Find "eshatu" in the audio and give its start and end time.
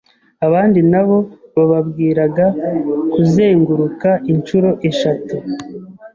4.89-5.35